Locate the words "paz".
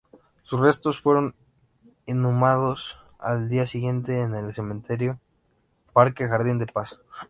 6.65-6.97